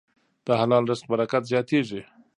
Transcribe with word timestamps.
د 0.45 0.47
حلال 0.59 0.83
رزق 0.91 1.05
برکت 1.11 1.43
زیاتېږي. 1.51 2.01